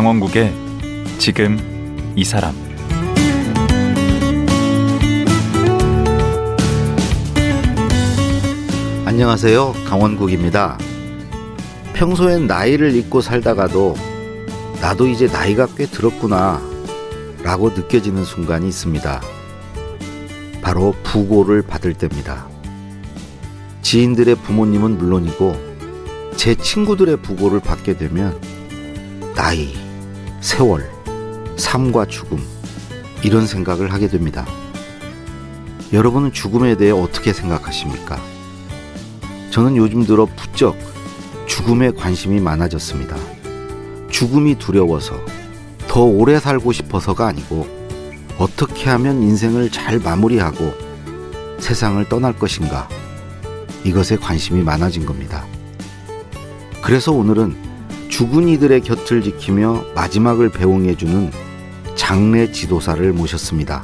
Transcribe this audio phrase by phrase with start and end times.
[0.00, 0.50] 강원국의
[1.18, 1.58] 지금
[2.16, 2.54] 이 사람
[9.04, 9.74] 안녕하세요.
[9.84, 10.78] 강원국입니다.
[11.92, 13.94] 평소엔 나이를 잊고 살다가도
[14.80, 16.62] 나도 이제 나이가 꽤 들었구나
[17.42, 19.20] 라고 느껴지는 순간이 있습니다.
[20.62, 22.48] 바로 부고를 받을 때입니다.
[23.82, 25.56] 지인들의 부모님은 물론이고
[26.36, 28.40] 제 친구들의 부고를 받게 되면
[29.34, 29.89] 나이,
[30.40, 30.90] 세월,
[31.56, 32.42] 삶과 죽음
[33.22, 34.46] 이런 생각을 하게 됩니다.
[35.92, 38.18] 여러분은 죽음에 대해 어떻게 생각하십니까?
[39.50, 40.76] 저는 요즘 들어 부쩍
[41.46, 43.16] 죽음에 관심이 많아졌습니다.
[44.10, 45.20] 죽음이 두려워서
[45.88, 47.66] 더 오래 살고 싶어서가 아니고
[48.38, 50.72] 어떻게 하면 인생을 잘 마무리하고
[51.58, 52.88] 세상을 떠날 것인가
[53.84, 55.44] 이것에 관심이 많아진 겁니다.
[56.80, 57.69] 그래서 오늘은
[58.20, 61.30] 죽은 이들의 곁을 지키며 마지막을 배웅해주는
[61.94, 63.82] 장례 지도사를 모셨습니다.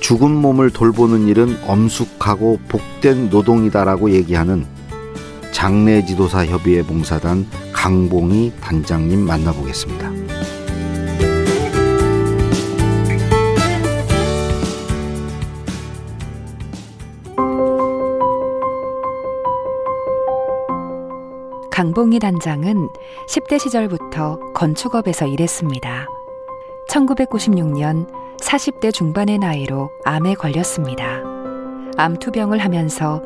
[0.00, 4.66] 죽은 몸을 돌보는 일은 엄숙하고 복된 노동이다라고 얘기하는
[5.52, 10.11] 장례 지도사 협의회 봉사단 강봉희 단장님 만나보겠습니다.
[21.82, 22.90] 강봉희 단장은
[23.28, 26.06] 10대 시절부터 건축업에서 일했습니다.
[26.88, 28.08] 1996년
[28.40, 31.22] 40대 중반의 나이로 암에 걸렸습니다.
[31.96, 33.20] 암 투병을 하면서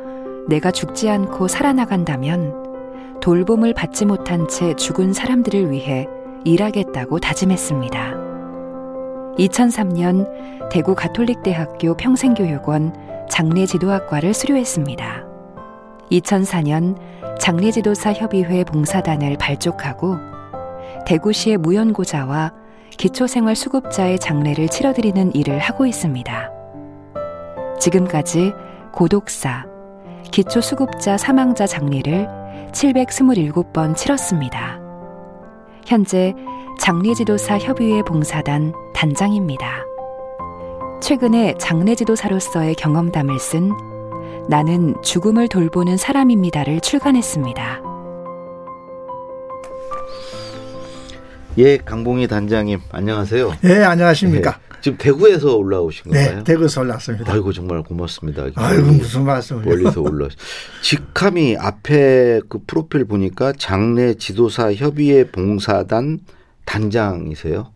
[0.49, 6.09] 내가 죽지 않고 살아나간다면 돌봄을 받지 못한 채 죽은 사람들을 위해
[6.47, 8.15] 일하겠다고 다짐했습니다.
[9.39, 15.27] 2003년 대구 가톨릭대학교 평생교육원 장례지도학과를 수료했습니다.
[16.11, 16.97] 2004년
[17.41, 20.17] 장례지도사 협의회 봉사단을 발족하고
[21.07, 22.53] 대구시의 무연고자와
[22.97, 26.51] 기초생활수급자의 장례를 치러드리는 일을 하고 있습니다.
[27.79, 28.53] 지금까지
[28.93, 29.67] 고독사,
[30.31, 32.27] 기초수급자 사망자 장례를
[32.73, 34.81] 727번 치렀습니다.
[35.87, 36.35] 현재
[36.81, 39.85] 장례지도사 협의회 봉사단 단장입니다.
[41.01, 43.73] 최근에 장례지도사로서의 경험담을 쓴
[44.49, 47.83] 나는 죽음을 돌보는 사람입니다를 출간했습니다.
[51.59, 53.53] 예, 강봉희 단장님 안녕하세요.
[53.65, 54.61] 예, 안녕하십니까.
[54.61, 56.37] 예, 지금 대구에서 올라오신 건가요?
[56.37, 57.33] 네, 대구에서 올라왔습니다.
[57.33, 58.45] 아이고 정말 고맙습니다.
[58.55, 60.29] 아이고 무슨 말씀을 멀리서 올라.
[60.83, 66.21] 직함이 앞에 그 프로필 보니까 장례 지도사 협의회 봉사단
[66.67, 67.73] 단장이세요?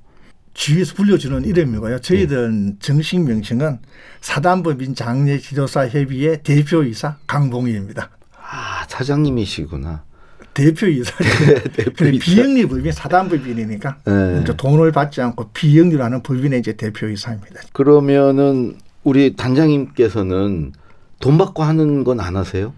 [0.61, 2.01] 주위에서 불려주는 이름이고요.
[2.01, 2.73] 저희들 네.
[2.81, 3.79] 정식 명칭은
[4.21, 8.11] 사단법인 장례 지도사 협의회 대표이사 강봉희입니다.
[8.37, 10.05] 아 사장님이시구나.
[10.53, 11.13] 대표이사.
[11.73, 12.25] 대표이사.
[12.25, 14.45] 비영리 법인 사단법인이니까 네.
[14.59, 17.63] 돈을 받지 않고 비영리로 하는 법인의 이제 대표이사입니다.
[17.73, 20.73] 그러면은 우리 단장님께서는
[21.21, 22.75] 돈 받고 하는 건 안 하세요?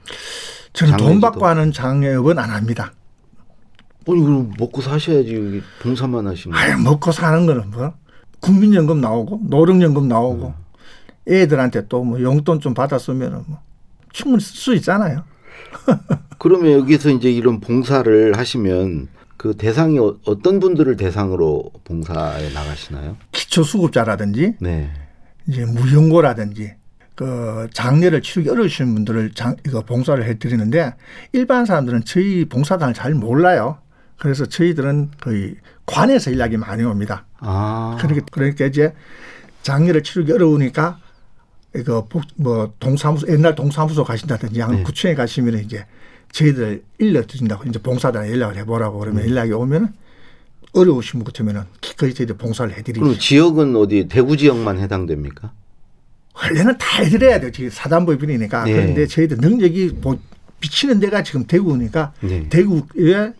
[0.72, 2.92] 저는 돈 받고 하는 장례업은 안 합니다.
[4.08, 6.56] 아니 그럼 먹고 사셔야지 봉사만 하시면.
[6.58, 7.94] 아유 먹고 사는 거는 뭐
[8.40, 10.62] 국민연금 나오고 노령연금 나오고 음.
[11.32, 13.60] 애들한테 또 뭐 용돈 좀 받았으면은 뭐
[14.12, 15.24] 충분히 쓸 수 있잖아요.
[16.38, 23.16] 그러면 여기서 이제 이런 봉사를 하시면 그 대상이 어, 떤 분들을 대상으로 봉사에 나가시나요?
[23.32, 24.90] 기초수급자라든지 네.
[25.46, 26.74] 이제 무연고라든지
[27.14, 30.94] 그 장례를 치르기 어려우신 분들을 장, 이거 봉사를 해드리는데
[31.32, 33.78] 일반 사람들은 저희 봉사단을 잘 몰라요.
[34.22, 37.26] 그래서 저희들은 거의 관에서 연락이 많이 옵니다.
[37.40, 37.96] 아.
[38.00, 38.92] 그러니까, 그러니까 이제
[39.62, 41.00] 장례를 치르기 어려우니까
[41.74, 42.06] 이거
[42.36, 44.82] 뭐 동사무소 옛날 동사무소 가신다든지 양 네.
[44.84, 45.86] 구청에 가시면 이제
[46.30, 49.28] 저희들 일러 드린다고 이제 봉사단 연락을 해보라고 그러면 네.
[49.28, 49.92] 연락이 오면
[50.72, 53.00] 어려우신 분 같으면은 기꺼이 저희들 봉사를 해드리죠.
[53.00, 55.50] 그럼 지역은 어디 대구 지역만 해당됩니까?
[56.32, 57.50] 원래는 다 해드려야 돼요.
[57.50, 58.66] 지금 사단법인이니까.
[58.66, 58.72] 네.
[58.72, 60.16] 그런데 저희들 능력이 뭐
[60.60, 62.48] 비치는 데가 지금 대구니까 네.
[62.48, 63.32] 대구에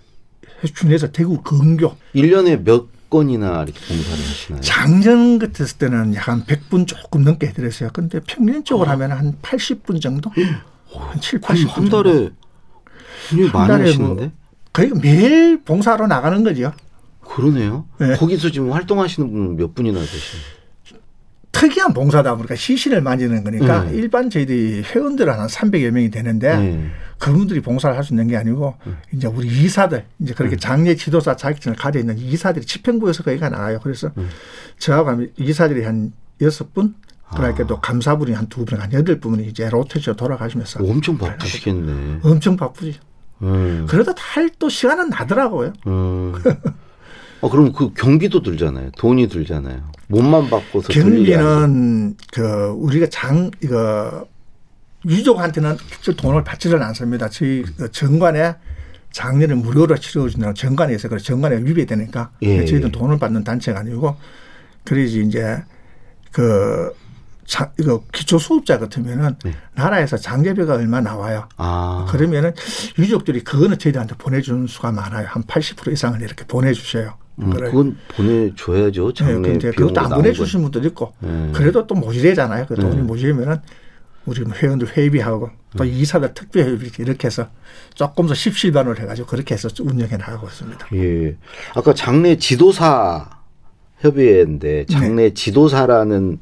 [0.64, 1.96] 해준해서 대구 근교.
[2.14, 4.60] 1년에 몇 건이나 이렇게 봉사를 하시나요?
[4.62, 7.90] 작년 같았을 때는 약 한 100분 조금 넘게 해드렸어요.
[7.92, 8.92] 근데 평균적으로 어.
[8.92, 10.30] 하면 한 80분 정도?
[10.30, 11.68] 한 7, 80분.
[11.68, 12.30] 한 달에
[13.28, 13.94] 한 달에?
[13.98, 14.30] 뭐
[14.72, 16.72] 거의 매일 봉사로 나가는 거죠.
[17.20, 17.86] 그러네요.
[17.98, 18.14] 네.
[18.16, 20.61] 거기서 지금 활동하시는 분몇 분이나 되시나요?
[21.52, 23.94] 특이한 봉사다 보니까 시신을 만지는 거니까 네.
[23.96, 26.90] 일반 저희들이 회원들은 한 300여 명이 되는데 네.
[27.18, 28.92] 그분들이 봉사를 할 수 있는 게 아니고 네.
[29.12, 30.60] 이제 우리 이사들 이제 그렇게 네.
[30.60, 33.78] 장례 지도사 자격증을 가져 있는 이사들이 집행부에서 거기가 나와요.
[33.82, 34.24] 그래서 네.
[34.78, 36.94] 저하고 이사들이 한 여섯 분
[37.34, 37.66] 그러니까 아.
[37.66, 42.20] 또 감사분이 한 두 분, 한 여덟 분이 이제 로테이션 돌아가시면서 엄청 바쁘시겠네.
[42.22, 42.98] 엄청 바쁘지.
[43.42, 43.86] 음.
[43.88, 45.72] 그래도 할또 시간은 나더라고요.
[45.86, 46.34] 음.
[47.42, 48.92] 어 그럼 그 경비도 들잖아요.
[48.92, 49.82] 돈이 들잖아요.
[50.06, 52.42] 몸만 바꿔서 경비는 그
[52.76, 54.26] 우리가 장 이거
[55.04, 55.76] 유족한테는
[56.16, 57.28] 돈을 받지를 않습니다.
[57.28, 58.54] 저희 그 정관에
[59.10, 62.64] 장례를 무료로 치러준다는 정관에서 그래 정관에 위배되니까 예.
[62.64, 64.16] 저희는 돈을 받는 단체가 아니고
[64.84, 65.62] 그래서 이제
[66.30, 66.94] 그
[67.44, 69.52] 자, 이거 기초 수급자 같으면은 네.
[69.74, 71.48] 나라에서 장례비가 얼마 나와요.
[71.56, 72.06] 아.
[72.08, 72.54] 그러면은
[72.98, 75.26] 유족들이 그거는 저희들한테 보내주는 수가 많아요.
[75.28, 77.14] 한 80% 이상을 이렇게 보내주셔요.
[77.36, 79.12] 음, 그건 보내줘야죠.
[79.14, 81.50] 장례 네, 그것도 안 보내주신 분도 있고 네.
[81.52, 82.66] 그래도 또 모질해잖아요.
[82.66, 83.02] 그 돈이 네.
[83.02, 83.58] 모질면은
[84.26, 85.88] 우리 회원들 회비하고 또 음.
[85.88, 87.48] 이사들 특별회비 이렇게 해서
[87.94, 90.88] 조금 더 십실반을 해가지고 그렇게 해서 운영해 나가고 있습니다.
[90.94, 91.36] 예.
[91.74, 93.40] 아까 장례 지도사
[93.98, 95.34] 협의회인데 장례 네.
[95.34, 96.38] 지도사라는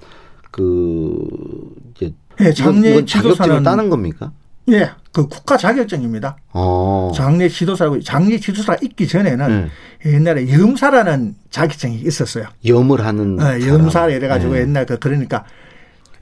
[0.50, 1.16] 그
[1.94, 4.32] 이제 예, 장례 지도사는 따는 겁니까?
[4.68, 6.36] 예, 그 국가 자격증입니다.
[6.52, 7.10] 어.
[7.14, 9.70] 장례 지도사고 장례 지도사가 있기 전에는
[10.04, 10.12] 네.
[10.12, 12.46] 옛날에 염사라는 자격증이 있었어요.
[12.66, 14.60] 염을 하는 네, 염사 이래 가지고 네.
[14.60, 15.44] 옛날 그 그러니까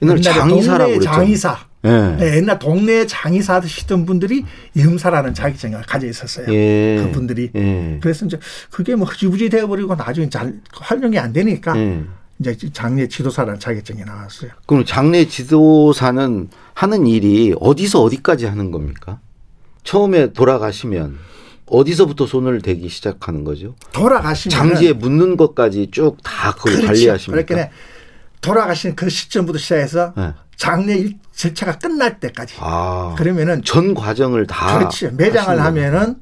[0.01, 1.05] 옛날 장의사라고 그랬죠.
[1.11, 1.57] 장의사.
[1.81, 2.15] 네.
[2.17, 2.37] 네.
[2.37, 4.43] 옛날 동네 장의사 하시던 분들이
[4.77, 6.47] 염사라는 자격증을 가져 있었어요.
[6.53, 7.03] 예.
[7.03, 7.51] 그분들이.
[7.55, 7.99] 예.
[8.01, 8.37] 그래서 이제
[8.69, 12.03] 그게 뭐 흐지부지 되어버리고 나중에 잘 활용이 안 되니까 예.
[12.39, 14.51] 이제 장례 지도사라는 자격증이 나왔어요.
[14.65, 19.19] 그럼 장례 지도사는 하는 일이 어디서 어디까지 하는 겁니까?
[19.83, 21.17] 처음에 돌아가시면
[21.65, 23.75] 어디서부터 손을 대기 시작하는 거죠?
[23.91, 26.85] 돌아가시면 장지에 묻는 것까지 쭉 다 그걸.
[26.85, 27.45] 관리하십니까?
[27.45, 27.75] 그러니까
[28.41, 30.33] 돌아가신 그 시점부터 시작해서 네.
[30.55, 32.55] 장례 절차가 끝날 때까지.
[32.59, 35.09] 아, 그러면은 전 과정을 다 그렇지.
[35.11, 36.15] 매장을 하면은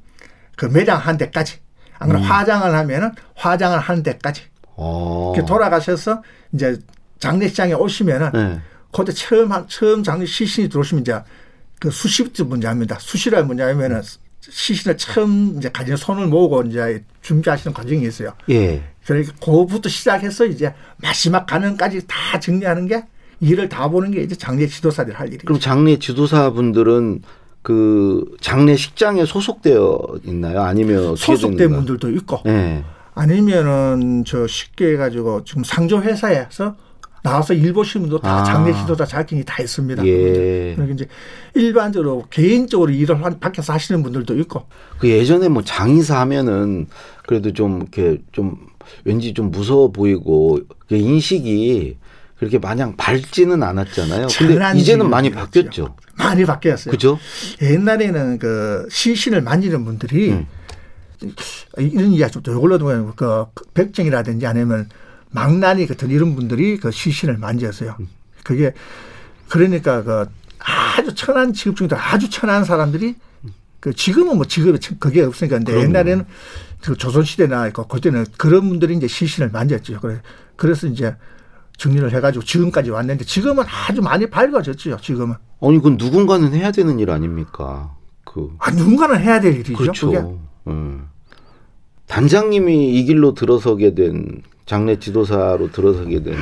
[0.55, 1.59] 그 매장 한 데까지.
[1.99, 2.31] 안 그러면 음.
[2.31, 4.41] 화장을 하면은 화장을 하는 데까지.
[4.77, 5.33] 어.
[5.45, 6.77] 돌아가셔서 이제
[7.19, 8.61] 장례시장에 오시면은 네.
[8.91, 11.19] 그때 처음 한 처음 장례 시신이 들어오시면 이제
[11.79, 12.97] 그 수시부터 문제합니다.
[12.99, 14.01] 수시라 뭐냐면은
[14.41, 18.33] 시신을 처음 이제 가진 손을 모으고 이제 준비하시는 과정이 있어요.
[18.49, 18.81] 예.
[19.05, 23.03] 그러니까 그부터 시작해서 이제 마지막 가는까지 다 정리하는 게
[23.39, 25.45] 일을 다 보는 게 이제 장례 지도사들 할 일이죠.
[25.45, 27.21] 그럼 장례 지도사분들은
[27.61, 30.61] 그 장례식장에 소속되어 있나요?
[30.61, 32.41] 아니면 소속된 분들도 있고.
[32.45, 32.83] 네.
[33.17, 36.75] 아니면은 저 쉽게 해가지고 지금 상조 회사에서
[37.23, 38.43] 나와서 일 보시는 분도 다 아.
[38.43, 40.05] 장례 지도자 자격증이 다 있습니다.
[40.05, 40.73] 예.
[40.75, 41.07] 그러니까 이제
[41.55, 44.65] 일반적으로 개인적으로 일을 밖에서 하시는 분들도 있고.
[44.99, 46.87] 그 예전에 뭐 장의사 하면은
[47.25, 48.55] 그래도 좀 이렇게 좀
[49.03, 51.97] 왠지 좀 무서워 보이고 그 인식이
[52.37, 54.27] 그렇게 마냥 밝지는 않았잖아요.
[54.37, 55.95] 근데 이제는 많이 바뀌었죠.
[56.15, 56.91] 많이 바뀌었어요.
[56.91, 57.17] 그죠?
[57.61, 60.47] 옛날에는 그 시신을 만지는 분들이 음.
[61.77, 64.89] 이런 이야기 좀 요걸로도 그 백정이라든지 아니면
[65.31, 67.95] 망나니 같은 이런 분들이 그 시신을 만졌어요.
[67.99, 68.07] 음.
[68.43, 68.73] 그게
[69.49, 70.25] 그러니까 그
[70.59, 73.15] 아주 천한 직업 중에도 아주 천한 사람들이
[73.79, 76.25] 그 지금은 뭐 직업에 그게 없으니까 근데 옛날에는
[76.81, 79.99] 그 조선시대나 그때는 그런 분들이 이제 시신을 만졌죠.
[79.99, 80.21] 그래
[80.55, 81.15] 그래서 이제
[81.77, 84.97] 정리를 해가지고 지금까지 왔는데 지금은 아주 많이 밝아졌죠.
[85.01, 85.35] 지금은.
[85.61, 87.95] 아니 그건 누군가는 해야 되는 일 아닙니까?
[88.23, 88.55] 그.
[88.59, 89.77] 아 누군가는 해야 될 일이죠.
[89.77, 90.11] 그렇죠.
[90.11, 90.25] 그게.
[90.67, 91.07] 음.
[92.07, 96.35] 단장님이 이 길로 들어서게 된 장례 지도사로 들어서게 된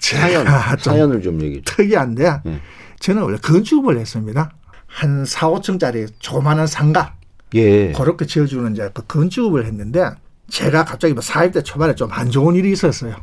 [0.00, 0.46] 사연
[0.78, 1.62] 사연을 좀 얘기.
[1.62, 2.60] 특이한데 네.
[3.00, 4.52] 저는 원래 건축을 했습니다.
[4.86, 7.14] 한 4, 5층짜리 조만한 상가.
[7.54, 7.92] 예.
[7.92, 10.10] 그렇게 지어주는 이제 그 건축을 했는데
[10.48, 13.16] 제가 갑자기 뭐 40대 초반에 좀 안 좋은 일이 있었어요.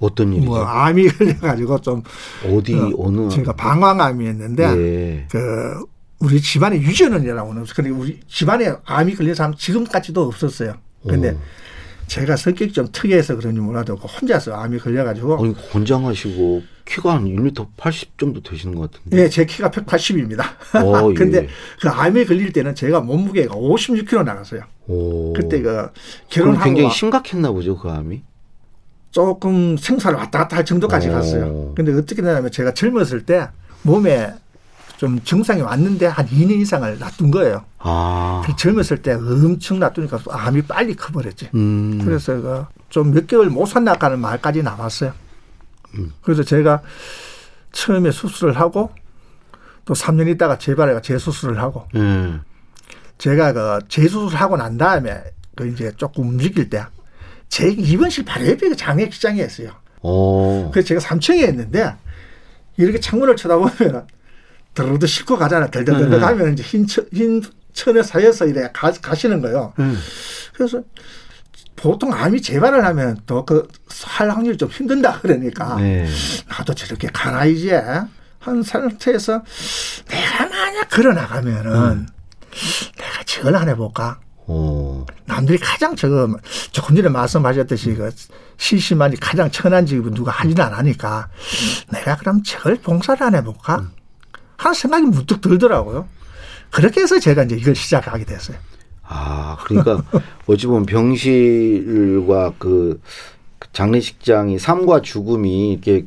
[0.00, 0.46] 어떤 일이죠?
[0.50, 2.02] 뭐 암이 걸려가지고 좀
[2.46, 5.26] 어디 어, 느 제가 방광암이었는데 예.
[5.30, 5.84] 그
[6.20, 7.74] 우리 집안에 유전원이라고는 없어.
[7.74, 10.74] 근데 우리 집안에 암이 걸린 사람 지금까지도 없었어요.
[11.08, 11.38] 근데 오.
[12.06, 15.42] 제가 성격이 좀 특이해서 그런지 몰라도 그 혼자서 암이 걸려가지고.
[15.42, 19.16] 아니, 혼장하시고 키가 한 1m 80 정도 되시는 것 같은데.
[19.16, 20.44] 네, 제 키가 180입니다.
[20.84, 21.14] 오, 예.
[21.14, 21.48] 근데
[21.80, 24.62] 그 암이 걸릴 때는 제가 몸무게가 56kg 나갔어요.
[24.86, 25.32] 오.
[25.32, 25.88] 그때 그
[26.28, 26.64] 결혼하고.
[26.64, 28.22] 굉장히 심각했나 보죠, 그 암이?
[29.10, 31.12] 조금 생사를 왔다 갔다 할 정도까지 오.
[31.12, 31.72] 갔어요.
[31.74, 33.48] 근데 어떻게 되냐면 제가 젊었을 때
[33.82, 34.34] 몸에
[34.96, 37.64] 좀 증상이 왔는데 한 2년 이상을 놔둔 거예요.
[37.78, 38.42] 아.
[38.46, 41.50] 그 젊었을 때 엄청 놔두니까 암이 빨리 커버렸지.
[41.54, 42.00] 음.
[42.04, 45.12] 그래서 그 좀몇 개월 못 산다가는 말까지 나왔어요.
[45.94, 46.12] 음.
[46.22, 46.82] 그래서 제가
[47.72, 48.90] 처음에 수술을 하고
[49.84, 52.42] 또 3년 있다가 재발해가 재수술을 하고 음.
[53.18, 55.22] 제가 그 재수술 하고 난 다음에
[55.56, 56.84] 그 이제 조금 움직일 때
[57.54, 59.70] 제 입원실 바로 옆에 그 장애 기장이었어요.
[60.02, 60.70] 오.
[60.72, 61.94] 그래서 제가 3층에 있는데
[62.76, 64.08] 이렇게 창문을 쳐다보면
[64.74, 65.68] 드르드 싣고 가잖아.
[65.68, 66.20] 덜덜덜 음.
[66.20, 69.72] 가면 이제 흰, 천, 흰 천에 사여서 이래 가, 가시는 거예요.
[69.78, 69.98] 음.
[70.52, 70.82] 그래서
[71.76, 76.08] 보통 암이 재발을 하면 또그할 확률이 좀 힘든다 그러니까 네.
[76.48, 77.82] 나도 저렇게 가나 이제
[78.38, 79.42] 한 상태에서
[80.08, 82.06] 내가 만약 걸어 나가면은 음.
[82.96, 84.20] 내가 저걸 안 해볼까?
[84.46, 85.06] 오.
[85.24, 86.28] 남들이 가장 저거
[86.70, 88.10] 조금 전에 말씀하셨듯이 그
[88.56, 91.28] 시시만이 가장 천한 직업은 누가 하지도 않으니까
[91.90, 93.90] 내가 그럼 저걸 봉사를 안 해볼까 음.
[94.64, 96.08] 하는 생각이 문득 들더라고요.
[96.70, 98.56] 그렇게 해서 제가 이제 이걸 시작하게 됐어요.
[99.02, 100.02] 아 그러니까
[100.46, 103.00] 어찌 보면 병실과 그
[103.72, 106.06] 장례식장이 삶과 죽음이 이렇게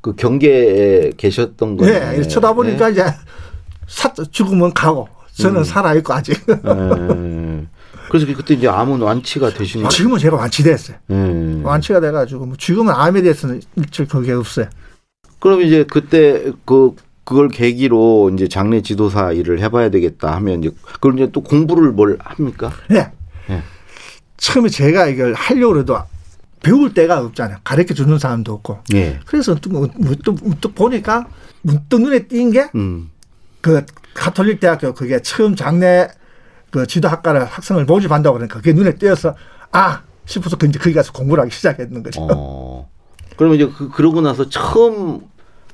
[0.00, 2.12] 그 경계에 계셨던 거예요.
[2.12, 2.92] 네, 쳐다보니까 네.
[2.92, 3.04] 이제
[3.86, 5.64] 사, 죽으면 가고 저는 음.
[5.64, 6.44] 살아 있고 아직.
[6.46, 7.66] 네.
[8.10, 9.90] 그래서 그때 이제 암은 완치가 되신 거예요?
[9.90, 10.96] 지금은 제가 완치됐어요.
[11.08, 11.60] 네.
[11.62, 14.66] 완치가 돼가지고 뭐 지금은 암에 대해서는 일절 그게 없어요.
[15.40, 16.94] 그럼 이제 그때 그
[17.28, 22.16] 그걸 계기로 이제 장례 지도사 일을 해봐야 되겠다 하면 이제 그걸 이제 또 공부를 뭘
[22.18, 22.72] 합니까?
[22.88, 23.12] 네.
[23.50, 23.62] 네.
[24.38, 25.98] 처음에 제가 이걸 하려고 해도
[26.62, 27.58] 배울 데가 없잖아요.
[27.64, 28.78] 가르쳐 주는 사람도 없고.
[28.88, 29.20] 네.
[29.26, 31.28] 그래서 또 문득, 문득 보니까
[31.60, 33.10] 문득 눈에 띈 게그 음.
[34.14, 36.08] 가톨릭 대학교 그게 처음 장례
[36.70, 39.36] 그 지도학과를 학생을 모집한다고 그러니까 그게 눈에 띄어서
[39.72, 42.26] 아 싶어서 그 이제 거기 가서 공부를 하기 시작했는 거죠.
[42.32, 42.88] 어.
[43.36, 45.20] 그러면 이제 그, 그러고 나서 처음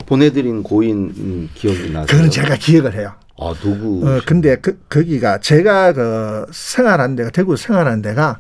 [0.07, 2.07] 보내드린 고인 기억이 나요.
[2.07, 3.13] 그거는 제가 기억을 해요.
[3.39, 4.07] 아 누구?
[4.07, 8.39] 어 근데 그 거기가 제가 그 생활한 데가 대구 생활한 데가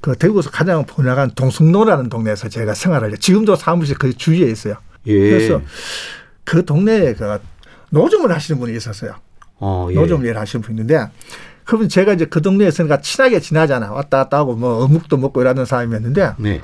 [0.00, 3.16] 그 대구에서 가장 번화한 동승로라는 동네에서 제가 생활을 해요.
[3.18, 4.76] 지금도 사무실 그 주위에 있어요.
[5.06, 5.18] 예.
[5.18, 5.60] 그래서
[6.44, 7.38] 그 동네에 그
[7.90, 9.14] 노점을 하시는 분이 있었어요.
[9.56, 9.94] 어, 예.
[9.94, 11.06] 노점 일 하시는 분이 있는데
[11.64, 13.92] 그러면 제가 이제 그 동네에 있으니까 친하게 지나잖아.
[13.92, 16.62] 왔다 갔다 하고 뭐 어묵도 먹고 이러는 사람이었는데 네.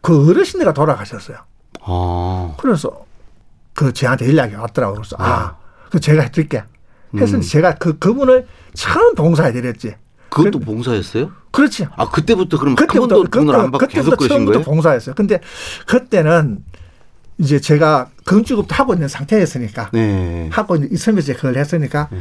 [0.00, 1.38] 그 어르신네가 돌아가셨어요.
[1.80, 2.54] 아.
[2.58, 3.03] 그래서
[3.74, 5.00] 그 저한테 연락이 왔더라고요.
[5.00, 6.62] 그래서 아, 아그 제가 해드릴게.
[7.16, 7.40] 해서 음.
[7.42, 9.94] 제가 그 그분을 처음 봉사해드렸지.
[10.30, 11.30] 그것도 그, 봉사였어요?
[11.52, 11.86] 그렇지.
[11.96, 14.62] 아 그때부터 그럼 그때부터 한 번도 돈을 안 받고 계속 그러신 거예요?
[14.62, 15.14] 봉사했어요.
[15.14, 15.40] 근데
[15.86, 16.64] 그때는
[17.38, 20.48] 이제 제가 건축업도 하고 있는 상태였으니까 네.
[20.52, 22.18] 하고 있으면서 그걸 했으니까 네.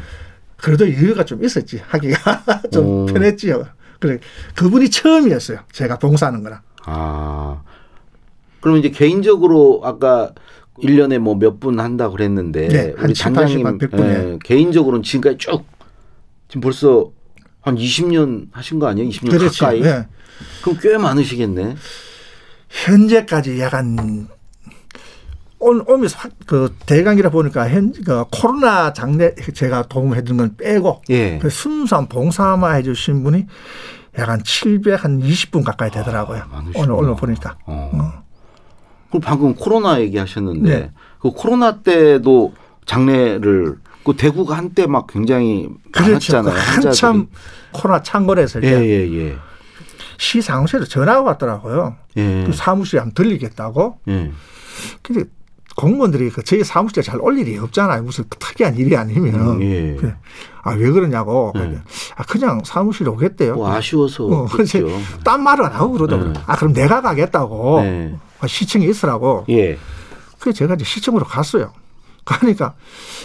[0.57, 3.05] 그래도 여유가 좀 있었지 하기가 좀 오.
[3.07, 3.65] 편했지요.
[3.99, 4.19] 그래
[4.55, 5.59] 그분이 처음이었어요.
[5.71, 6.61] 제가 봉사하는 거라.
[6.85, 7.61] 아
[8.61, 10.31] 그럼 이제 개인적으로 아까
[10.79, 15.63] 1년에 뭐 몇 분 한다고 그랬는데 네, 우리 단장님 예, 개인적으로는 지금까지 쭉
[16.47, 17.11] 지금 벌써
[17.61, 19.09] 한 20년 하신 거 아니에요?
[19.09, 19.59] 20년 그렇지.
[19.59, 19.81] 가까이.
[19.81, 20.07] 네.
[20.63, 21.75] 그럼 꽤 많으시겠네.
[22.69, 24.27] 현재까지 약간
[25.59, 31.37] 오면서 그 대강이라 보니까 현 그 코로나 장례 제가 도움해 준 건 빼고 예.
[31.39, 33.45] 그 순수한 봉사만 해 주신 분이
[34.17, 36.41] 약간 700 한 20분 가까이 되더라고요.
[36.51, 37.57] 아, 오늘 오늘 보니까.
[37.65, 37.91] 어.
[37.93, 38.22] 어.
[39.13, 40.91] 그럼 방금 코로나 얘기하셨는데 네.
[41.19, 42.53] 그 코로나 때도
[42.87, 46.37] 장례를 그 대구가 한때 막 굉장히 그렇죠.
[46.37, 46.53] 많았잖아요.
[46.53, 47.27] 그 한참
[47.71, 48.67] 코로나 창궐했을 때.
[48.69, 49.35] 예, 예, 예.
[50.17, 51.95] 시 사무실에 전화가 왔더라고요.
[52.17, 52.43] 예.
[52.47, 53.99] 그 사무실에 한번 들리겠다고.
[54.07, 54.31] 예.
[55.03, 55.25] 근데
[55.75, 58.01] 공무원들이 그 저희 사무실에 잘 올 일이 없잖아요.
[58.01, 59.35] 무슨 특이한 일이 아니면.
[59.35, 59.95] 음, 예.
[59.95, 60.15] 그래.
[60.63, 61.53] 아, 왜 그러냐고.
[61.57, 61.79] 예.
[62.15, 63.55] 아, 그냥 사무실에 오겠대요.
[63.55, 64.25] 뭐 아쉬워서.
[64.25, 64.79] 어, 그렇죠.
[65.23, 66.33] 딴 말을 안 하고 그러더라고요.
[66.35, 66.41] 예.
[66.47, 67.81] 아, 그럼 내가 가겠다고.
[68.43, 68.45] 예.
[68.45, 69.45] 아, 시청에 있으라고.
[69.49, 69.77] 예.
[70.39, 71.73] 그래서 제가 이제 시청으로 갔어요.
[72.25, 72.75] 그러니까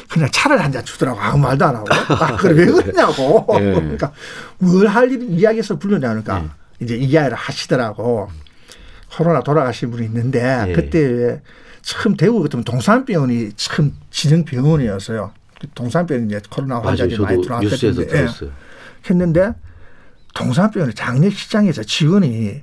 [0.08, 1.20] 그냥 차를 한 잔 주더라고.
[1.20, 1.87] 아무 말도 안 하고.
[1.92, 3.46] 아, 그래, 왜 그러냐고.
[3.60, 3.72] 예.
[3.75, 4.12] 그러니까
[4.58, 6.48] 뭘 할 일, 이야기해서 불렀냐니까 예.
[6.84, 8.28] 이제 이야기를 하시더라고.
[9.16, 10.72] 코로나 돌아가신 분이 있는데 예.
[10.72, 11.40] 그때
[11.82, 15.32] 처음 대구 같으면 동산병원이 처음 진흥병원이었어요.
[15.75, 18.50] 동산병이 이제 코로나 환자들이 많이 들어왔던데 예.
[19.08, 19.52] 했는데
[20.34, 22.62] 동산병원의 장례식장에서 직원이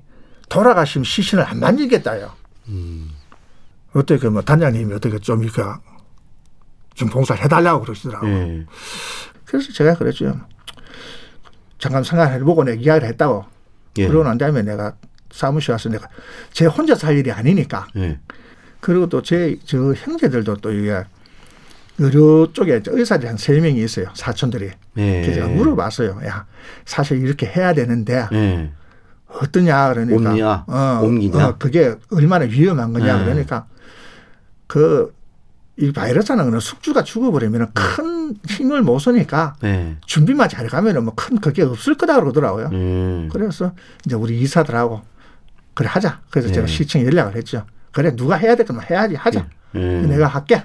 [0.49, 2.31] 돌아가시면 시신을 안 만지겠다요.
[2.69, 3.09] 음.
[3.93, 5.61] 어떻게 뭐 단장님이 어떻게 좀 이렇게
[6.95, 8.31] 좀 봉사를 해달라고 그러시더라고요.
[8.31, 8.65] 예.
[9.45, 10.39] 그래서 제가 그랬죠.
[11.79, 13.45] 잠깐 생각해보고 내가 이야기를 했다고.
[13.97, 14.07] 예.
[14.07, 14.95] 그러고 난 다음에 내가
[15.31, 16.07] 사무실 와서 내가
[16.51, 18.19] 제 혼자 살 일이 아니니까 예.
[18.79, 21.03] 그리고 또 제 저 형제들도 또 이게
[21.97, 24.07] 의료 쪽에 의사들이 한 세 명이 있어요.
[24.13, 24.71] 사촌들이.
[24.93, 25.21] 네.
[25.21, 26.19] 그래서 제가 물어봤어요.
[26.25, 26.45] 야,
[26.85, 28.71] 사실 이렇게 해야 되는데 네.
[29.41, 30.15] 어떠냐 그러니까.
[30.31, 30.63] 옮냐?
[30.67, 31.47] 어, 옮기냐?
[31.47, 33.23] 어, 그게 얼마나 위험한 거냐 네.
[33.25, 33.67] 그러니까
[34.67, 35.15] 그
[35.77, 39.97] 이 바이러스는 숙주가 죽어버리면 큰 힘을 못 쓰니까 네.
[40.05, 42.69] 준비만 잘 가면은 뭐 큰 그게 없을 거다 그러더라고요.
[42.71, 43.29] 음.
[43.31, 43.73] 그래서
[44.05, 45.01] 이제 우리 이사들하고
[45.73, 46.21] 그래 하자.
[46.29, 46.71] 그래서 제가 네.
[46.71, 47.65] 시청에 연락을 했죠.
[47.91, 49.47] 그래 누가 해야 될 거면 해야지 하자.
[49.73, 50.01] 네.
[50.03, 50.63] 내가 할게.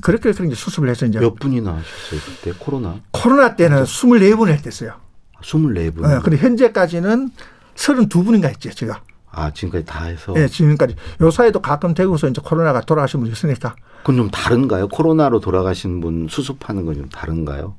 [0.00, 3.00] 그렇게 그런 게 수습을 해서 이제 몇 분이나 하셨어요 그때 코로나?
[3.10, 4.94] 코로나 때는 24분을 했댔어요.
[5.42, 6.06] 24분.
[6.08, 7.30] 네, 근데 현재까지는
[7.74, 9.02] 32분인가 했죠, 제가.
[9.30, 10.32] 아, 지금까지 다 해서?
[10.34, 10.94] 네, 지금까지.
[11.22, 13.74] 요 사이도 가끔 대구에서 이제 코로나가 돌아가신 분이 있으니까.
[14.00, 14.88] 그건 좀 다른가요?
[14.88, 17.74] 코로나로 돌아가신 분 수습하는 건 좀 다른가요?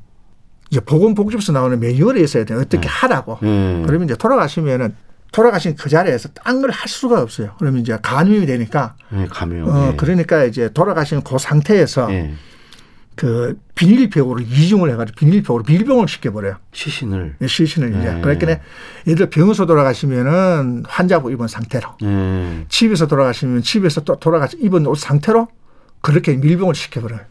[0.72, 2.58] 이제 보건복지부에서 나오는 매뉴얼이 있어야 돼요.
[2.60, 2.88] 어떻게 네.
[2.88, 3.38] 하라고.
[3.42, 3.84] 네.
[3.86, 4.96] 그러면 이제 돌아가시면은
[5.32, 7.52] 돌아가신 그 자리에서 딴 걸 할 수가 없어요.
[7.60, 8.96] 그러면 이제 감염이 되니까.
[9.10, 9.68] 네, 감염.
[9.70, 9.96] 어, 네.
[9.98, 12.34] 그러니까 이제 돌아가신 그 상태에서 네.
[13.15, 16.58] 그 비닐병으로 이중을 해가지고 비닐병으로 밀병을 시켜버려요.
[16.72, 17.36] 시신을.
[17.39, 18.13] 네, 시신을 이제.
[18.13, 18.22] 네.
[18.22, 18.60] 그러니까
[19.08, 21.98] 예를 병원에서 돌아가시면은 환자복 입은 상태로.
[22.01, 22.65] 네.
[22.70, 25.48] 집에서 돌아가시면 집에서 또 돌아가시 입은 옷 상태로
[26.01, 27.22] 그렇게 밀병을 시켜버려요.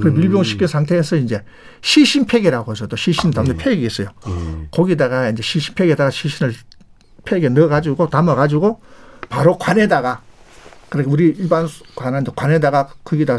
[0.00, 0.14] 그 음.
[0.14, 1.42] 밀병 시켜 상태에서 이제
[1.80, 3.64] 시신 팩이라고 해서 또 시신 담는 네.
[3.64, 4.08] 팩이 있어요.
[4.24, 4.68] 네.
[4.70, 6.54] 거기다가 이제 시신 팩에다가 시신을
[7.24, 8.80] 팩에 넣어가지고 담아가지고
[9.28, 10.22] 바로 관에다가
[10.88, 13.38] 그러니까 우리 일반 관한도 관에다가 거기다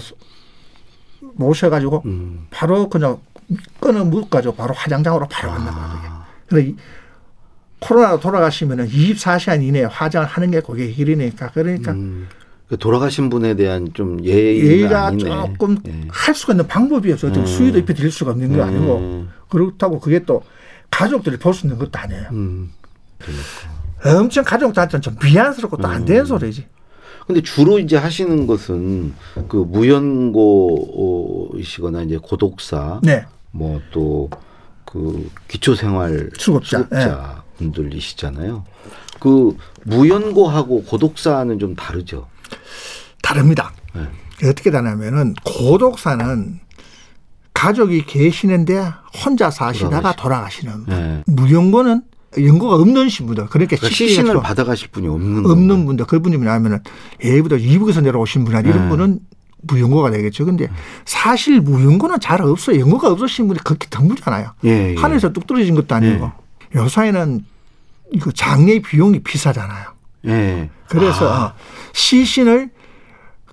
[1.35, 2.47] 모셔가지고 음.
[2.49, 3.19] 바로 그냥
[3.79, 6.11] 끊어 묶어가지고 바로 화장장으로 바로 간단 말이에요.
[6.11, 6.25] 아.
[6.47, 6.73] 그래
[7.79, 12.27] 코로나 돌아가시면은 24시간 이내에 화장을 하는 게 그게 길이니까 그러니까 음.
[12.67, 15.29] 그 돌아가신 분에 대한 좀 예의가 아니네.
[15.29, 16.07] 조금 예.
[16.09, 17.45] 할 수가 있는 방법이어서 음.
[17.45, 19.29] 수위도 입혀 드릴 수가 없는 거 아니고 음.
[19.49, 20.43] 그렇다고 그게 또
[20.89, 22.27] 가족들이 볼 수 있는 것도 아니에요.
[22.31, 22.71] 음.
[23.17, 24.19] 그러니까.
[24.19, 26.25] 엄청 가족들한테는 좀 미안스럽고 또 안 되는 음.
[26.25, 26.65] 소리지.
[27.27, 29.13] 근데 주로 이제 하시는 것은
[29.47, 29.57] 그
[31.57, 33.25] 무연고이시거나 이제 고독사, 네.
[33.51, 34.29] 뭐또
[34.85, 37.57] 그 기초생활 수급자, 수급자 네.
[37.57, 38.65] 분들이시잖아요.
[39.19, 42.27] 그 무연고하고 고독사는 좀 다르죠.
[43.21, 43.71] 다릅니다.
[43.93, 44.01] 네.
[44.49, 46.59] 어떻게 다냐면은 고독사는
[47.53, 48.91] 가족이 계시는데
[49.23, 51.23] 혼자 사시다가 돌아가시는 네.
[51.27, 52.01] 무연고는
[52.37, 55.85] 연고가 없는 신분들 그러니까, 그러니까 시신을 받아가실 분이 없는 없는 건가요?
[55.85, 56.79] 분들 그분이 뭐냐면은
[57.23, 58.89] 예부터 이북에서 내려오신 이런 네.
[58.89, 59.19] 분은
[59.63, 60.45] 무연고가 되겠죠.
[60.45, 60.67] 근데
[61.05, 62.79] 사실 무연고는 잘 없어요.
[62.79, 64.53] 연고가 없으신 분이 그렇게 드물잖아요.
[64.65, 64.95] 예, 예.
[64.95, 66.31] 하늘에서 뚝 떨어진 것도 아니고
[66.75, 66.79] 예.
[66.79, 67.45] 요사에는
[68.13, 69.87] 이거 장례 비용이 비싸잖아요.
[70.27, 70.69] 예.
[70.87, 71.53] 그래서 아.
[71.93, 72.69] 시신을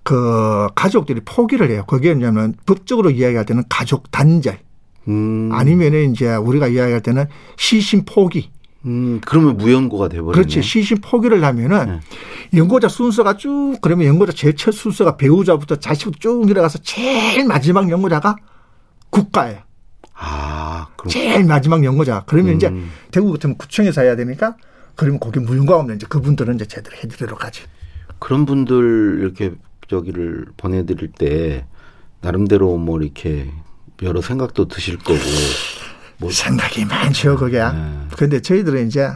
[0.03, 1.85] 그 가족들이 포기를 해요.
[1.87, 4.59] 그게 뭐냐면 법적으로 이야기할 때는 가족 단절.
[5.09, 5.51] 음.
[5.53, 8.51] 아니면은 이제 우리가 이야기할 때는 시신 포기.
[8.89, 10.33] 음, 그러면 무연고가 돼버리네.
[10.33, 10.63] 그렇지.
[10.63, 12.01] 시신 포기를 하면은
[12.51, 12.59] 네.
[12.59, 18.37] 연고자 순서가 쭉 그러면 연고자 제일 첫 순서가 배우자부터 자식부터 쭉 내려가서 제일 마지막 연고자가
[19.11, 19.61] 국가예요.
[20.15, 22.25] 아, 그렇 제일 마지막 연고자.
[22.27, 22.57] 그러면 음.
[22.57, 22.73] 이제
[23.11, 24.57] 대구 같으면 구청에서 해야 되니까
[24.97, 27.63] 그러면 거기 무연고가 없는 이제 그분들은 이제 제대로 해드리도록 하지.
[28.19, 29.53] 그런 분들 이렇게
[29.89, 31.67] 저기를 보내드릴 때
[32.21, 33.51] 나름대로 뭐 이렇게
[34.03, 35.19] 여러 생각도 드실 거고
[36.19, 37.59] 뭐 생각이 많죠, 그게.
[37.59, 38.07] 네.
[38.17, 39.11] 근데 저희들은 이제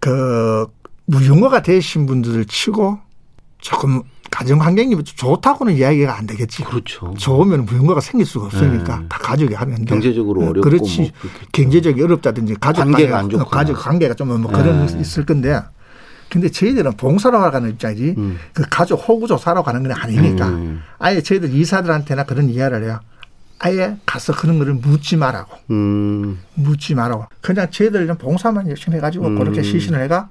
[0.00, 0.66] 그
[1.06, 2.98] 무용어가 되신 분들을 치고
[3.58, 6.64] 조금 가정 환경이 좋다고는 이야기가 안 되겠지.
[6.64, 7.14] 그렇죠.
[7.16, 9.06] 좋으면 무용어가 생길 수가 없으니까 네.
[9.08, 9.84] 다 가족이 하면 돼.
[9.84, 11.12] 경제적으로 네, 어렵고 그렇지.
[11.22, 15.00] 뭐 경제적이 어렵다든지 가족 관계가 안 좋고 가족 관계가 좀뭐 그런 네.
[15.00, 15.60] 있을 건데.
[16.28, 18.38] 근데 저희들은 봉사로 가는 입장이지 음.
[18.52, 20.82] 그 가족 호구조사로 가는 건 아니니까 음.
[20.98, 22.98] 아예 저희들 이사들한테나 그런 이해를 해요.
[23.58, 25.56] 아예 가서 그런 거를 묻지 말라고.
[25.70, 26.38] 음.
[26.54, 27.26] 묻지 말라고.
[27.40, 29.38] 그냥 저희들은 봉사만 열심히 해가지고 음.
[29.38, 30.28] 그렇게 시신을 해가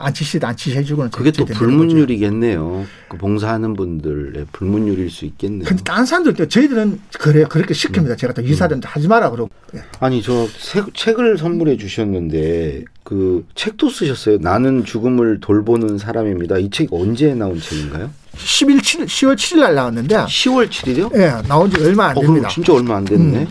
[0.00, 2.86] 안치시도 안치해주고는 그게 또 불문율이겠네요.
[3.08, 5.64] 그 봉사하는 분들의 불문율일 수 있겠네요.
[5.66, 8.10] 근데 딴 사람들 저희들은 그래 그렇게 시킵니다.
[8.10, 8.16] 음.
[8.16, 8.80] 제가 또 이사들 음.
[8.84, 9.50] 하지 마라 그러고.
[9.98, 10.46] 아니 저
[10.94, 14.38] 책을 선물해 주셨는데 그 책도 쓰셨어요.
[14.40, 16.58] 나는 죽음을 돌보는 사람입니다.
[16.58, 18.10] 이 책이 언제 나온 책인가요?
[18.38, 21.12] 10일 7일 10월 7일 날 나왔는데 10월 7일이요?
[21.14, 22.48] 예, 네, 나온 지 얼마 안 어, 됩니다.
[22.48, 23.40] 진짜 얼마 안 됐네.
[23.40, 23.46] 음.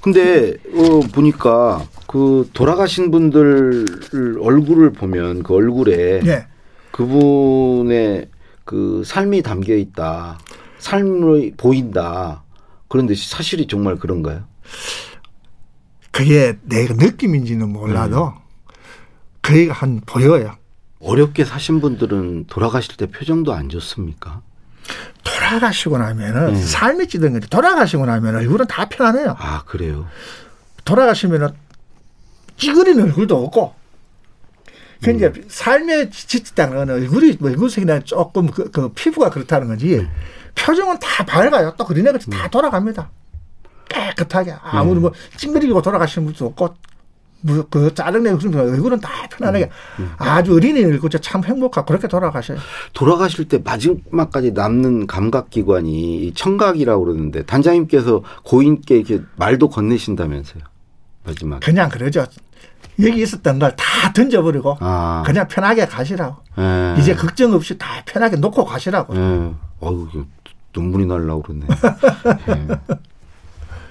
[0.00, 3.84] 근데 어 보니까 그 돌아가신 분들
[4.40, 6.46] 얼굴을 보면 그 얼굴에 네.
[6.92, 8.28] 그분의
[8.64, 10.38] 그 삶이 담겨 있다.
[10.78, 12.44] 삶이 보인다.
[12.88, 14.44] 그런데 사실이 정말 그런가요?
[16.10, 18.32] 그게 내가 느낌인지는 몰라도 음.
[19.40, 20.57] 그게 한 보여요.
[21.00, 24.42] 어렵게 사신 분들은 돌아가실 때 표정도 안 좋습니까?
[25.22, 26.60] 돌아가시고 나면은 네.
[26.60, 29.36] 삶이 찌든 건데 돌아가시고 나면 얼굴은 다 편안해요.
[29.38, 30.06] 아 그래요.
[30.84, 31.50] 돌아가시면은
[32.56, 33.74] 찌그리는 얼굴도 없고.
[35.02, 35.44] 그 이제 음.
[35.46, 40.08] 삶에 지치다는 얼굴이 뭐 얼굴색이나 조금 그, 그, 피부가 그렇다는 거지 음.
[40.56, 41.74] 표정은 다 밝아요.
[41.76, 42.50] 또 애가 다 음.
[42.50, 43.10] 돌아갑니다.
[43.88, 45.00] 깨끗하게 아무리 네.
[45.00, 46.74] 뭐 찡그리고 돌아가시는 분도 없고 뭐
[47.70, 49.66] 그 짜증내고 그러면 얼굴은 다 편안하게
[50.00, 50.10] 음, 음.
[50.18, 52.58] 아주 어린이 얼굴 참 행복하고 그렇게 돌아가셔요.
[52.92, 60.62] 돌아가실 때 마지막까지 남는 감각 기관이 청각이라고 그러는데 단장님께서 고인께 이렇게 말도 건네신다면서요.
[61.24, 61.60] 마지막.
[61.60, 62.26] 그냥 그러죠.
[63.00, 65.22] 여기 있었던 걸 다 던져버리고 아.
[65.24, 66.36] 그냥 편하게 가시라고.
[66.58, 66.62] 에.
[66.96, 67.00] 예.
[67.00, 69.14] 이제 걱정 없이 다 편하게 놓고 가시라고.
[69.14, 69.18] 에.
[69.18, 69.52] 예.
[69.80, 70.08] 어우
[70.74, 71.66] 눈물이 날라고 그러네.
[72.48, 72.68] 예.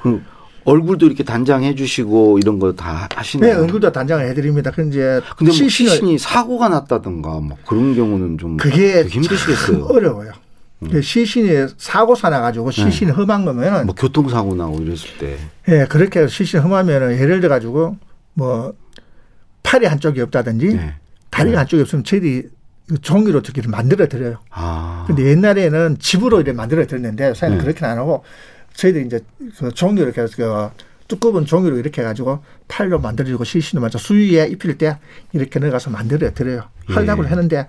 [0.01, 0.21] 그
[0.67, 3.53] 얼굴도 이렇게 단장해 주시고 이런 거 다 하시나요?
[3.53, 4.69] 네, 얼굴도 단장을 해드립니다.
[4.71, 9.86] 근데 근데 뭐 시신이 사고가 났다든가 뭐 그런 경우는 좀 그게 힘드시겠어요.
[9.86, 10.32] 어려워요.
[10.84, 10.89] 음.
[10.91, 13.17] 그 시신이 사고 사나 가지고 시신이 네.
[13.17, 15.38] 험한 거면은 뭐 교통사고 나고 이랬을 때.
[15.69, 17.95] 예, 네, 그렇게 시신 험하면은 예를 들어 가지고
[18.34, 18.73] 뭐
[19.63, 20.95] 팔이 한쪽이 없다든지 네.
[21.30, 21.58] 다리가 네.
[21.60, 22.43] 한쪽이 없으면 저희들이
[23.01, 24.38] 종이로 저기를 만들어 드려요.
[24.51, 25.06] 아.
[25.08, 27.63] 근데 옛날에는 집으로 이렇게 만들어 드렸는데 요새는 네.
[27.63, 28.23] 그렇게는 안 하고
[28.77, 29.19] 저희들이 이제
[29.57, 34.77] 그 종이로 이렇게 해서 그 두꺼운 종이로 이렇게 해가지고 팔로 만들어주고 시신을 맞춰 수위에 입힐
[34.77, 34.99] 때
[35.33, 36.63] 이렇게 넣어가서 만들어 드려요.
[36.85, 37.29] 하려고 예.
[37.29, 37.67] 했는데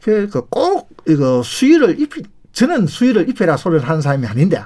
[0.00, 4.62] 그꼭 이거 수위를 입히 저는 수위를 입혀라 소리를 하는 사람이 아닌데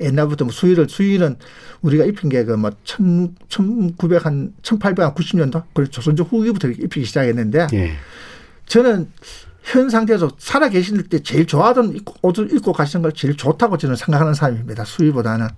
[0.00, 1.36] 옛날부터 뭐 수위를 수위는
[1.82, 7.04] 우리가 입힌 게 그뭐 천, 천구백 한 천팔백 한 구십 년도 그래서 조선조 후기부터 입히기
[7.04, 7.92] 시작했는데 예.
[8.66, 9.08] 저는
[9.62, 14.34] 현 상태에서 살아 계실 때 제일 좋아하던 옷을 입고 가시는 걸 제일 좋다고 저는 생각하는
[14.34, 14.84] 사람입니다.
[14.84, 15.48] 수위보다는.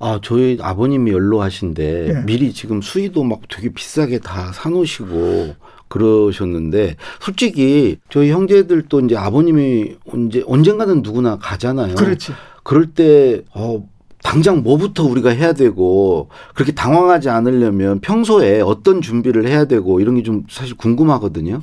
[0.00, 2.22] 아, 저희 아버님이 연로하신데 네.
[2.24, 5.54] 미리 지금 수위도 막 되게 비싸게 다 사놓으시고
[5.88, 11.94] 그러셨는데 솔직히 저희 형제들도 이제 아버님이 언제 언젠가는 누구나 가잖아요.
[11.94, 12.32] 그렇지.
[12.62, 13.86] 그럴 때 어.
[14.22, 20.22] 당장 뭐부터 우리가 해야 되고 그렇게 당황하지 않으려면 평소에 어떤 준비를 해야 되고 이런 게
[20.24, 21.62] 좀 사실 궁금하거든요.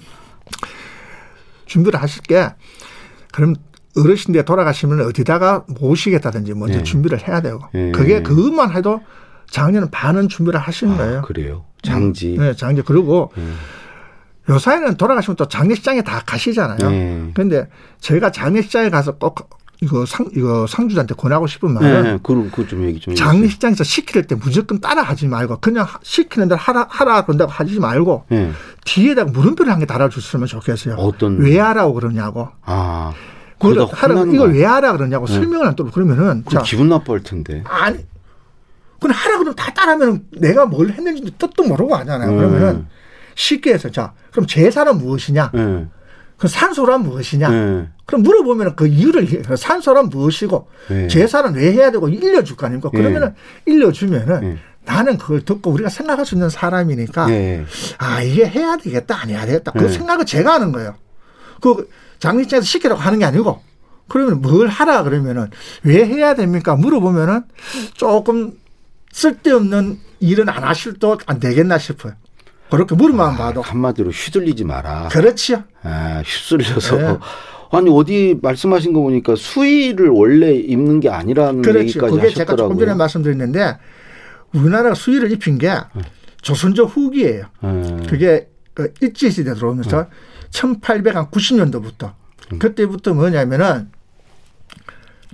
[1.65, 2.49] 준비를 하실 게
[3.32, 3.56] 그럼
[3.95, 6.84] 어르신들 돌아가시면 어디다가 모시겠다든지 먼저 네.
[6.84, 7.91] 준비를 해야 되고 네.
[7.91, 9.02] 그게 그것만 해도
[9.49, 11.21] 작년은 반은 준비를 하시는 아, 거예요.
[11.21, 11.65] 그래요.
[11.84, 12.36] 장지.
[12.39, 12.82] 네, 장지.
[12.82, 13.56] 그리고 음.
[14.49, 16.89] 요사이는 돌아가시면 또 장례식장에 다 가시잖아요.
[16.89, 17.32] 네.
[17.34, 19.49] 그런데 제가 장례식장에 가서 꼭
[19.81, 24.36] 이거 상 이거 상주한테 권하고 싶은 말은 네, 그, 그좀 얘기 좀 장례식장에서 시킬 때
[24.36, 28.51] 무조건 따라하지 말고 그냥 시키는 대로 하라 하라 그런다고 하지 말고 네.
[28.86, 30.95] 뒤에다가 물음표를 한 개 달아줬으면 좋겠어요.
[30.95, 32.47] 어떤 왜 하라고 그러냐고.
[32.63, 33.12] 아.
[33.59, 35.33] 그러 하라 이걸 왜 하라 그러냐고 네.
[35.33, 37.63] 설명을 안또 그러면은 자, 기분 나빠할 텐데.
[37.65, 37.97] 아니.
[38.99, 42.31] 그럼 하라 그러면 다 따라하면 내가 뭘 했는지 뜻도 모르고 하잖아요.
[42.31, 42.38] 네.
[42.38, 42.88] 그러면은
[43.36, 45.51] 쉽게 해서 자 그럼 제사는 무엇이냐?
[46.34, 46.38] 네.
[46.38, 47.50] 그 산소란 무엇이냐?
[47.50, 47.88] 네.
[48.06, 51.08] 그럼 물어보면 그 이유를 산소란 무엇이고 네.
[51.08, 52.89] 제사는 왜 해야 되고 일려줄 거 아닙니까?
[52.93, 53.00] 네.
[53.00, 53.34] 그러면은
[53.65, 54.58] 일려주면은 네.
[54.86, 57.65] 나는 그걸 듣고 우리가 생각할 수 있는 사람이니까 네.
[57.98, 60.96] 아 이게 해야 되겠다 안 해야 되겠다 그 생각을 제가 하는 거예요.
[61.62, 63.62] 그 장례식장에서 시키라고 하는 게 아니고
[64.10, 65.50] 그러면 뭘 하라 그러면은
[65.84, 66.76] 왜 해야 됩니까?
[66.76, 67.43] 물어보면은
[67.93, 68.52] 조금
[69.13, 72.13] 쓸데없는 일은 안 하실 도 안 되겠나 싶어요.
[72.73, 75.09] 그렇게 물만 아, 봐도 한마디로 휘둘리지 마라.
[75.12, 75.63] 그렇지요.
[75.83, 77.17] 아, 휩쓸려서 네.
[77.71, 81.89] 아니 어디 말씀하신 거 보니까 수의를 원래 입는 게 아니라는 그렇지.
[81.89, 82.33] 얘기까지 그게 하셨더라고요.
[82.33, 83.77] 제가 조금 전에 말씀드렸는데
[84.55, 86.01] 우리나라가 수의를 입힌 게 네.
[86.41, 87.45] 조선조 후기예요.
[87.62, 87.97] 네.
[88.09, 90.07] 그게 그 일제 시대 들어오면서 네.
[90.49, 92.13] 1890년도부터
[92.53, 92.57] 음.
[92.59, 93.91] 그때부터 뭐냐면은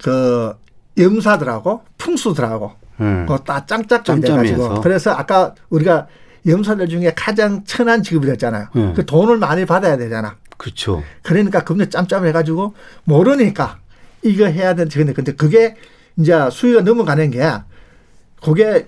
[0.04, 0.54] 그
[0.97, 3.25] 염사들하고 풍수들하고 음.
[3.30, 6.08] 그다 짱짝짱 돼가지고 그래서 아까 우리가
[6.45, 8.67] 염소들 중에 가장 천한 직업이 됐잖아요.
[8.73, 8.93] 네.
[8.95, 10.38] 그 돈을 많이 받아야 되잖아.
[10.58, 11.04] 그렇죠.
[11.21, 12.73] 그러니까 금리 짬짬해가지고
[13.06, 13.80] 모르니까
[14.23, 15.75] 이거 해야 되는데 근데 근데 그게
[16.17, 17.49] 이제 수위가 넘어가는 게
[18.43, 18.88] 그게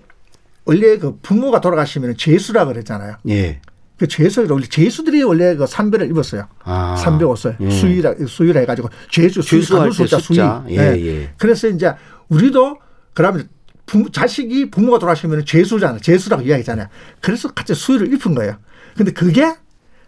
[0.66, 3.16] 원래 그 부모가 돌아가시면 죄수라 그랬잖아요.
[3.30, 3.62] 예.
[3.98, 6.48] 그 죄수 원래 죄수들이 원래 그 삼배를 입었어요.
[6.64, 6.96] 아.
[6.96, 7.70] 삼배 옷을 예.
[7.70, 10.40] 수위라 수위라 해가지고 죄수 때 수위.
[10.70, 11.06] 예, 예.
[11.06, 11.30] 예.
[11.38, 11.94] 그래서 이제
[12.30, 12.78] 우리도
[13.14, 13.48] 그러면
[13.92, 16.00] 부모, 자식이 부모가 돌아가시면 죄수잖아.
[16.00, 16.88] 죄수라고 이야기잖아요.
[17.20, 18.56] 그래서 같이 수위를 입은 거예요.
[18.96, 19.54] 근데 그게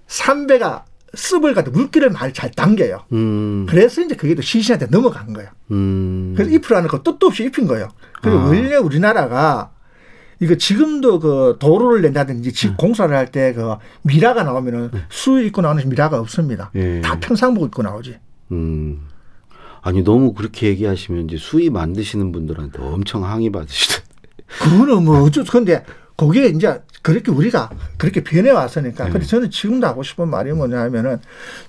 [0.08, 3.04] 삼배가 습을 갖다 물기를 많이 잘 당겨요.
[3.12, 3.66] 음.
[3.70, 5.50] 그래서 이제 그게 또 시신한테 넘어간 거예요.
[5.72, 6.34] 음.
[6.36, 7.90] 그래서 입으라는 거 뜻도 없이 입힌 거예요.
[8.22, 8.46] 그리고 아.
[8.48, 9.72] 원래 우리나라가
[10.40, 12.78] 이거 지금도 그 도로를 낸다든지 집 음.
[12.78, 15.04] 공사를 할 때 그 미라가 나오면은 음.
[15.10, 16.72] 수 입고 나오는 미라가 없습니다.
[16.76, 17.02] 예.
[17.02, 18.18] 다 평상복 입고 나오지.
[18.54, 19.08] 음.
[19.84, 24.02] 아니 너무 그렇게 얘기하시면 이제 수위 만드시는 분들한테 엄청 항의 받으시더.
[24.60, 25.84] 그거는 뭐 어쩔 수 근데
[26.16, 29.06] 거기에 이제 그렇게 우리가 그렇게 변해 왔으니까.
[29.06, 29.12] 네.
[29.12, 31.20] 근데 저는 지금도 하고 싶은 말이 뭐냐면은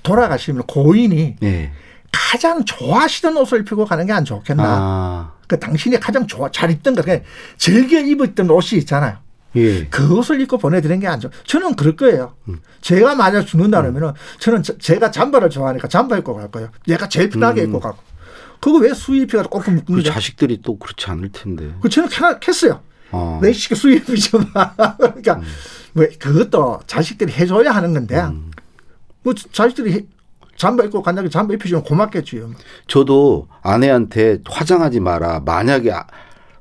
[0.05, 1.73] 돌아가시면 고인이 네.
[2.13, 4.63] 가장 좋아하시던 옷을 입히고 가는 게 안 좋겠나.
[4.65, 5.33] 아.
[5.49, 7.23] 그 당신이 가장 좋아 잘 입던 거 그냥
[7.59, 9.19] 즐겨 입었던 옷이 있잖아요.
[9.57, 9.87] 예.
[9.87, 11.31] 그 옷을 입고 보내드리는 게 안 좋아.
[11.47, 12.35] 저는 그럴 거예요.
[12.49, 12.59] 음.
[12.81, 14.15] 제가 만약 죽는다 그러면은 음.
[14.39, 16.69] 저는 제가 잠바를 좋아하니까 잠바 입고 갈 거예요.
[16.89, 17.67] 얘가 제일 편하게 음.
[17.69, 17.99] 입고 가고.
[18.61, 21.75] 그거 왜 수입이 꼭 묶는 그 자식들이 또 그렇지 않을 텐데.
[21.83, 22.09] 그 저는
[22.41, 22.81] 캐어요
[23.13, 23.39] 어.
[23.43, 24.45] 내 시계 수입이 좀.
[24.99, 25.43] 그러니까 음.
[25.93, 28.51] 뭐 그것도 자식들이 해줘야 하는 건데 음.
[29.23, 30.09] 뭐 자식들이
[30.57, 32.53] 잠바 입고 간다고 잠바 입혀주면 고맙겠지요.
[32.87, 35.41] 저도 아내한테 화장하지 마라.
[35.45, 35.93] 만약에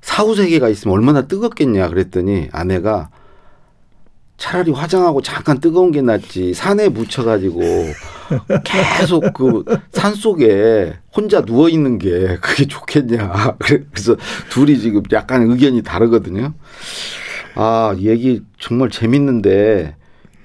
[0.03, 3.09] 사후세계가 있으면 얼마나 뜨겁겠냐 그랬더니 아내가
[4.37, 7.61] 차라리 화장하고 잠깐 뜨거운 게 낫지 산에 묻혀가지고
[8.65, 9.63] 계속 그
[9.93, 14.17] 산 속에 혼자 누워 있는 게 그게 좋겠냐 그래서
[14.49, 16.53] 둘이 지금 약간 의견이 다르거든요.
[17.55, 19.95] 아 얘기 정말 재밌는데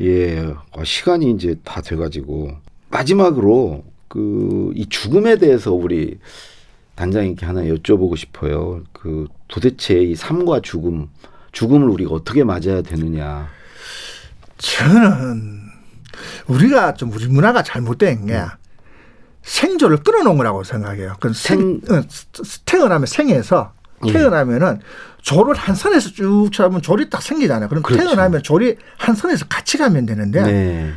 [0.02, 2.52] 예 아, 시간이 이제 다 돼가지고
[2.90, 6.18] 마지막으로 그 이 죽음에 대해서 우리
[6.94, 8.82] 단장님께 하나 여쭤보고 싶어요.
[8.92, 11.08] 그 도대체 이 삶과 죽음,
[11.52, 13.48] 죽음을 우리가 어떻게 맞아야 되느냐.
[14.58, 15.62] 저는
[16.46, 18.46] 우리가 좀 우리 문화가 잘못된 게 음.
[19.42, 21.14] 생조를 끊어놓은 거라고 생각해요.
[21.20, 22.02] 그 생, 생 어,
[22.66, 23.72] 태어나면 생에서
[24.06, 24.12] 예.
[24.12, 24.80] 태어나면은
[25.22, 27.68] 조를 한 선에서 쭉 쳐면 조리 딱 생기잖아요.
[27.68, 28.04] 그럼 그렇죠.
[28.04, 30.92] 태어나면 조리 한 선에서 같이 가면 되는데 네.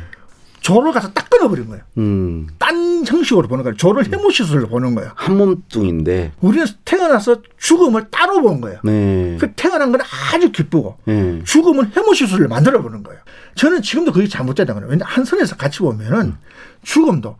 [0.62, 1.82] 조를 가서 딱 끊어버린 거예요.
[1.98, 2.46] 음.
[2.58, 3.76] 딴 형식으로 보는 거예요.
[3.76, 5.10] 조를 해모시술로 보는 거예요.
[5.16, 6.32] 한 몸뚱인데.
[6.40, 8.78] 우리는 태어나서 죽음을 따로 본 거예요.
[8.84, 9.36] 네.
[9.40, 10.00] 그 태어난 건
[10.32, 11.42] 아주 기쁘고 네.
[11.44, 13.20] 죽음은 해모시술을 만들어 보는 거예요.
[13.56, 14.90] 저는 지금도 그게 잘못됐다고 거예요.
[14.92, 16.36] 왜냐 한 선에서 같이 보면은 음.
[16.82, 17.36] 죽음도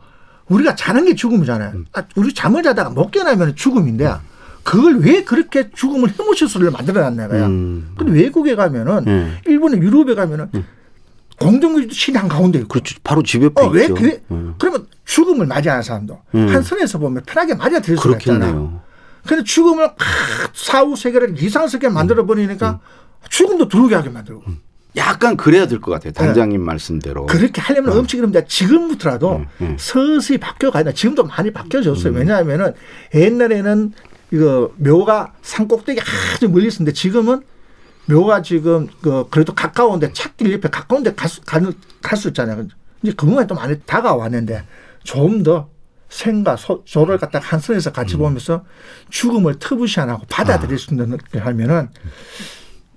[0.49, 1.71] 우리가 자는 게 죽음이잖아요.
[1.75, 1.85] 음.
[1.93, 4.17] 아, 우리 잠을 자다가 못 깨나면 죽음인데 음.
[4.63, 7.45] 그걸 왜 그렇게 죽음을 해모시술을 만들어 놨냐고요.
[7.45, 7.93] 음.
[7.97, 9.37] 근데 외국에 가면은 음.
[9.45, 10.65] 일본에 유럽에 가면은 음.
[11.43, 12.67] 공동묘지도 시내 한가운데 있고.
[12.69, 12.95] 그렇죠.
[13.03, 13.93] 바로 집 옆에 어, 왜 있죠.
[13.95, 14.55] 그, 음.
[14.57, 16.47] 그러면 죽음을 맞이하는 사람도 음.
[16.49, 18.81] 한 선에서 보면 편하게 맞아들일 수가 있잖아요.
[19.25, 19.89] 근데 죽음을
[20.53, 22.77] 사후 세계를 이상스럽게 만들어 버리니까 음.
[23.29, 24.43] 죽음도 두렵게 하게 만들고.
[24.47, 24.59] 음.
[24.95, 26.11] 약간 그래야 될 것 같아요.
[26.13, 26.65] 단장님 네.
[26.65, 27.25] 말씀대로.
[27.25, 27.99] 그렇게 하려면 어.
[27.99, 29.77] 음식이 그런데 지금부터라도 음, 음.
[29.79, 30.93] 서서히 바뀌어가야 돼.
[30.93, 32.13] 지금도 많이 바뀌어졌어요.
[32.13, 32.17] 음.
[32.19, 32.73] 왜냐하면은
[33.15, 33.93] 옛날에는
[34.31, 35.99] 이거 묘가 산 꼭대기
[36.35, 37.41] 아주 멀리 있었는데 지금은
[38.05, 41.13] 묘가 지금 그 그래도 가까운데 찾길 옆에 가까운데
[42.01, 42.67] 갈수 있잖아요.
[43.01, 44.63] 이제 그분이 또 많이 다가왔는데
[45.03, 45.73] 좀 더
[46.13, 48.19] 생과 소, 조를 갖다가 한 선에서 같이 음.
[48.19, 48.63] 보면서
[49.09, 50.77] 죽음을 터부시 안 하고 받아들일 아.
[50.77, 51.89] 수 있는 하면은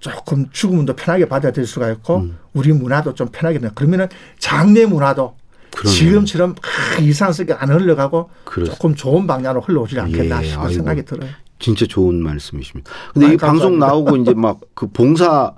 [0.00, 2.38] 조금 죽음은 더 편하게 받아들일 수가 있고 음.
[2.52, 5.34] 우리 문화도 좀 편하게 되 그러면은 장례 문화도
[5.74, 5.98] 그러네요.
[5.98, 6.54] 지금처럼
[7.00, 8.66] 이상스럽게 안 흘러가고 그렇...
[8.66, 10.48] 조금 좋은 방향으로 흘러오지 않겠나 예.
[10.48, 11.30] 싶은 생각이 들어요.
[11.58, 12.90] 진짜 좋은 말씀이십니다.
[13.14, 13.46] 근데 이 감사합니다.
[13.46, 15.52] 방송 나오고 이제 막 그 봉사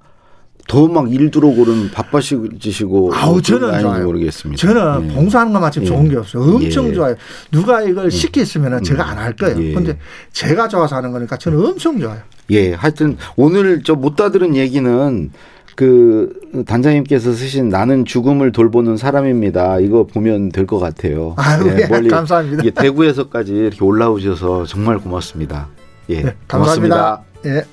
[0.68, 4.04] 더 막 일 들어오고 그러면 바빠지시고 아우 저는 좋아요.
[4.04, 4.60] 모르겠습니다.
[4.60, 5.14] 저는 예.
[5.14, 5.86] 봉사하는 것만큼 예.
[5.86, 6.42] 좋은 게 없어요.
[6.42, 6.92] 엄청 예.
[6.92, 7.14] 좋아요.
[7.50, 8.10] 누가 이걸 음.
[8.10, 8.82] 시켰으면 음.
[8.82, 9.56] 제가 안 할 거예요.
[9.62, 9.72] 예.
[9.72, 9.98] 근데
[10.32, 12.20] 제가 좋아서 하는 거니까 저는 엄청 좋아요.
[12.50, 15.30] 예, 하여튼 오늘 저 못 다 들은 얘기는
[15.74, 16.34] 그
[16.66, 19.78] 단장님께서 쓰신 나는 죽음을 돌보는 사람입니다.
[19.80, 21.34] 이거 보면 될 것 같아요.
[21.38, 22.62] 아유, 예, 멀리 감사합니다.
[22.82, 25.68] 대구에서까지 이렇게 올라오셔서 정말 고맙습니다.
[26.10, 27.22] 예, 네, 고맙습니다.
[27.46, 27.64] 예.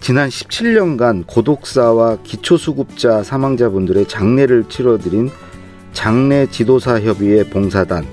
[0.00, 5.30] 지난 17년간 고독사와 기초수급자 사망자분들의 장례를 치러드린
[5.92, 8.06] 장례 지도사 협의회 봉사단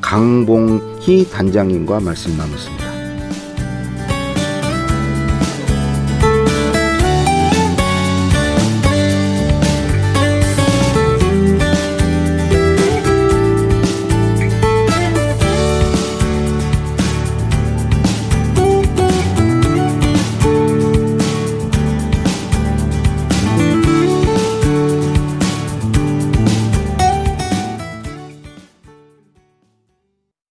[0.00, 2.89] 강봉희 단장님과 말씀 나눴습니다.